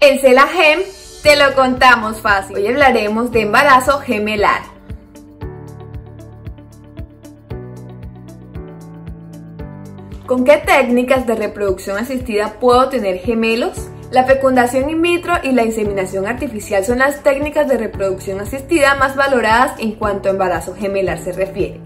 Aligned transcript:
En 0.00 0.18
Celagem 0.18 0.80
te 1.22 1.36
lo 1.36 1.54
contamos 1.54 2.20
fácil. 2.20 2.56
Hoy 2.56 2.66
hablaremos 2.66 3.32
de 3.32 3.42
embarazo 3.42 4.00
gemelar. 4.00 4.62
¿Con 10.26 10.44
qué 10.44 10.58
técnicas 10.58 11.26
de 11.26 11.34
reproducción 11.34 11.96
asistida 11.96 12.54
puedo 12.60 12.88
tener 12.88 13.18
gemelos? 13.18 13.88
La 14.10 14.24
fecundación 14.24 14.90
in 14.90 15.00
vitro 15.00 15.34
y 15.42 15.52
la 15.52 15.64
inseminación 15.64 16.26
artificial 16.26 16.84
son 16.84 16.98
las 16.98 17.22
técnicas 17.22 17.68
de 17.68 17.78
reproducción 17.78 18.40
asistida 18.40 18.94
más 18.94 19.16
valoradas 19.16 19.72
en 19.78 19.92
cuanto 19.92 20.28
a 20.28 20.32
embarazo 20.32 20.74
gemelar 20.74 21.18
se 21.18 21.32
refiere, 21.32 21.80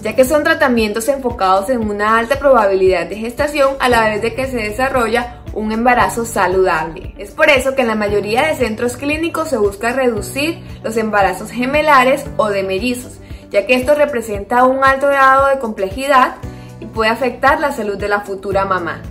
ya 0.00 0.14
que 0.14 0.24
son 0.24 0.42
tratamientos 0.42 1.08
enfocados 1.08 1.68
en 1.68 1.88
una 1.88 2.18
alta 2.18 2.38
probabilidad 2.38 3.06
de 3.06 3.16
gestación 3.16 3.76
a 3.78 3.88
la 3.88 4.08
vez 4.08 4.22
de 4.22 4.34
que 4.34 4.46
se 4.46 4.56
desarrolla 4.56 5.42
un 5.56 5.72
embarazo 5.72 6.26
saludable. 6.26 7.14
Es 7.18 7.30
por 7.30 7.48
eso 7.48 7.74
que 7.74 7.82
en 7.82 7.88
la 7.88 7.94
mayoría 7.94 8.46
de 8.46 8.54
centros 8.54 8.96
clínicos 8.96 9.48
se 9.48 9.56
busca 9.56 9.92
reducir 9.92 10.62
los 10.84 10.96
embarazos 10.98 11.50
gemelares 11.50 12.24
o 12.36 12.48
de 12.48 12.62
mellizos, 12.62 13.14
ya 13.50 13.66
que 13.66 13.74
esto 13.74 13.94
representa 13.94 14.64
un 14.64 14.84
alto 14.84 15.06
grado 15.06 15.48
de 15.48 15.58
complejidad 15.58 16.36
y 16.78 16.84
puede 16.84 17.10
afectar 17.10 17.58
la 17.58 17.72
salud 17.72 17.96
de 17.96 18.08
la 18.08 18.20
futura 18.20 18.66
mamá. 18.66 19.02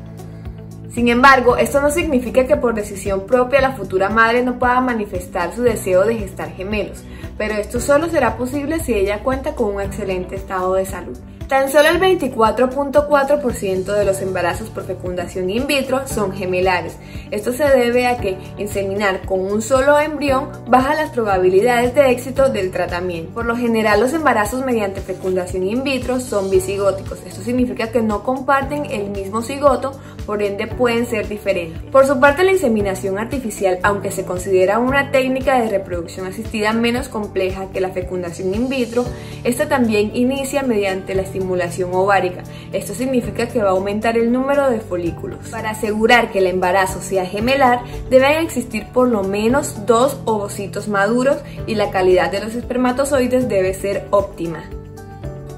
Sin 0.95 1.09
embargo, 1.09 1.57
esto 1.57 1.81
no 1.81 1.91
significa 1.91 2.47
que 2.47 2.55
por 2.55 2.73
decisión 2.73 3.25
propia 3.25 3.59
la 3.59 3.73
futura 3.73 4.07
madre 4.07 4.43
no 4.43 4.57
pueda 4.57 4.79
manifestar 4.79 5.53
su 5.53 5.61
deseo 5.61 6.05
de 6.05 6.15
gestar 6.15 6.53
gemelos, 6.53 7.03
pero 7.37 7.55
esto 7.55 7.81
solo 7.81 8.07
será 8.07 8.37
posible 8.37 8.79
si 8.79 8.93
ella 8.93 9.21
cuenta 9.21 9.55
con 9.55 9.75
un 9.75 9.81
excelente 9.81 10.37
estado 10.37 10.75
de 10.75 10.85
salud. 10.85 11.17
Tan 11.47 11.71
solo 11.71 11.89
el 11.89 11.99
24.4% 11.99 13.83
de 13.83 14.03
los 14.05 14.19
embarazos 14.21 14.69
por 14.69 14.83
fecundación 14.85 15.51
in 15.51 15.67
vitro 15.67 16.07
son 16.07 16.31
gemelares. 16.33 16.97
Esto 17.29 17.53
se 17.53 17.65
debe 17.65 18.07
a 18.07 18.17
que 18.17 18.35
inseminar 18.57 19.21
con 19.27 19.41
un 19.41 19.61
solo 19.61 19.99
embrión 19.99 20.49
baja 20.67 20.95
las 20.95 21.11
probabilidades 21.11 21.93
de 21.93 22.09
éxito 22.09 22.49
del 22.49 22.71
tratamiento. 22.71 23.31
Por 23.31 23.45
lo 23.45 23.55
general, 23.55 23.99
los 23.99 24.13
embarazos 24.13 24.65
mediante 24.65 25.01
fecundación 25.01 25.67
in 25.67 25.83
vitro 25.83 26.19
son 26.19 26.49
bisigóticos. 26.49 27.19
Esto 27.27 27.43
significa 27.43 27.91
que 27.91 28.01
no 28.01 28.23
comparten 28.23 28.85
el 28.85 29.11
mismo 29.11 29.43
cigoto, 29.43 29.91
por 30.25 30.41
ende 30.41 30.65
pueden 30.65 30.84
ser 31.05 31.27
diferentes. 31.27 31.81
Por 31.91 32.05
su 32.05 32.19
parte, 32.19 32.43
la 32.43 32.51
inseminación 32.51 33.17
artificial, 33.17 33.79
aunque 33.83 34.11
se 34.11 34.25
considera 34.25 34.79
una 34.79 35.11
técnica 35.11 35.59
de 35.59 35.69
reproducción 35.69 36.27
asistida 36.27 36.73
menos 36.73 37.09
compleja 37.09 37.69
que 37.71 37.81
la 37.81 37.89
fecundación 37.89 38.53
in 38.53 38.69
vitro, 38.69 39.05
esta 39.43 39.67
también 39.67 40.11
inicia 40.15 40.63
mediante 40.63 41.15
la 41.15 41.23
estimulación 41.23 41.89
ovárica. 41.93 42.43
Esto 42.71 42.93
significa 42.93 43.47
que 43.47 43.61
va 43.61 43.69
a 43.69 43.71
aumentar 43.71 44.17
el 44.17 44.31
número 44.31 44.69
de 44.69 44.79
folículos. 44.79 45.49
Para 45.49 45.71
asegurar 45.71 46.31
que 46.31 46.39
el 46.39 46.47
embarazo 46.47 47.01
sea 47.01 47.25
gemelar, 47.25 47.81
deben 48.09 48.43
existir 48.43 48.87
por 48.93 49.07
lo 49.07 49.23
menos 49.23 49.85
dos 49.85 50.19
ovocitos 50.25 50.87
maduros 50.87 51.37
y 51.67 51.75
la 51.75 51.91
calidad 51.91 52.31
de 52.31 52.41
los 52.41 52.55
espermatozoides 52.55 53.49
debe 53.49 53.73
ser 53.73 54.07
óptima. 54.11 54.63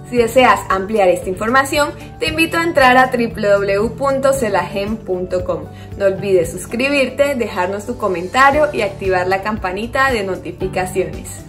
Si 0.09 0.17
deseas 0.17 0.59
ampliar 0.69 1.09
esta 1.09 1.29
información, 1.29 1.91
te 2.19 2.29
invito 2.29 2.57
a 2.57 2.63
entrar 2.63 2.97
a 2.97 3.11
www.celagem.com. 3.11 5.63
No 5.97 6.05
olvides 6.05 6.51
suscribirte, 6.51 7.35
dejarnos 7.35 7.85
tu 7.85 7.97
comentario 7.97 8.69
y 8.71 8.81
activar 8.81 9.27
la 9.27 9.41
campanita 9.41 10.09
de 10.11 10.23
notificaciones. 10.23 11.43